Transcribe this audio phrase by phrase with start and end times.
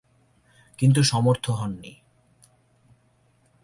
[0.79, 1.93] কিন্তু সমর্থ হননি।